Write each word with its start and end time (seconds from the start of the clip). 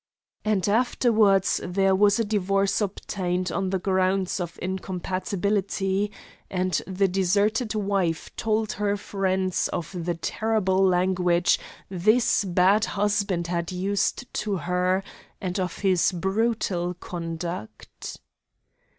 And 0.43 0.67
afterwards 0.67 1.61
there 1.63 1.93
was 1.93 2.17
a 2.19 2.23
divorce 2.25 2.81
obtained 2.81 3.51
on 3.51 3.69
the 3.69 3.77
grounds 3.77 4.39
of 4.39 4.57
incompatibility, 4.59 6.11
and 6.49 6.81
the 6.87 7.07
deserted 7.07 7.75
wife 7.75 8.35
told 8.35 8.71
her 8.73 8.97
friends 8.97 9.67
of 9.67 9.95
the 9.95 10.15
terrible 10.15 10.83
language 10.83 11.59
this 11.87 12.43
bad 12.43 12.85
husband 12.85 13.45
had 13.45 13.71
used 13.71 14.25
to 14.33 14.57
her, 14.57 15.03
and 15.39 15.59
of 15.59 15.77
his 15.77 16.11
brutal 16.11 16.95
conduct. 16.95 18.17